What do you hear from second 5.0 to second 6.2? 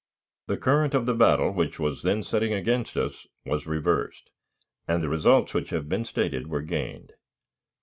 the results which have been